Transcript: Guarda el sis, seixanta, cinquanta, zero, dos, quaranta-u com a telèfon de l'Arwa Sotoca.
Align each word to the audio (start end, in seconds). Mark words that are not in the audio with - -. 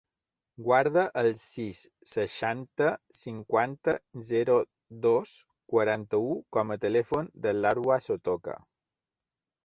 Guarda 0.67 1.01
el 1.19 1.27
sis, 1.39 1.81
seixanta, 2.11 2.87
cinquanta, 3.19 3.93
zero, 4.29 4.55
dos, 5.03 5.33
quaranta-u 5.73 6.33
com 6.57 6.73
a 6.77 6.79
telèfon 6.87 7.29
de 7.45 7.53
l'Arwa 7.59 7.99
Sotoca. 8.07 8.57